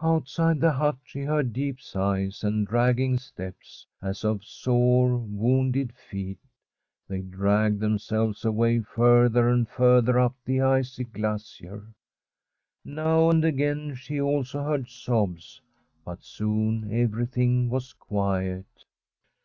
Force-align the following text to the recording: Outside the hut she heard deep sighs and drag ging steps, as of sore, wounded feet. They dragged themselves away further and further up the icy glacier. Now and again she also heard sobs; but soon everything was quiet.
Outside 0.00 0.60
the 0.60 0.70
hut 0.70 0.94
she 1.02 1.22
heard 1.22 1.52
deep 1.52 1.80
sighs 1.80 2.44
and 2.44 2.64
drag 2.64 2.98
ging 2.98 3.18
steps, 3.18 3.84
as 4.00 4.22
of 4.24 4.44
sore, 4.44 5.16
wounded 5.16 5.92
feet. 5.92 6.38
They 7.08 7.20
dragged 7.20 7.80
themselves 7.80 8.44
away 8.44 8.78
further 8.78 9.48
and 9.48 9.68
further 9.68 10.20
up 10.20 10.36
the 10.44 10.60
icy 10.60 11.02
glacier. 11.02 11.88
Now 12.84 13.28
and 13.28 13.44
again 13.44 13.96
she 13.96 14.20
also 14.20 14.62
heard 14.62 14.88
sobs; 14.88 15.60
but 16.04 16.22
soon 16.22 16.88
everything 16.92 17.68
was 17.68 17.92
quiet. 17.92 18.66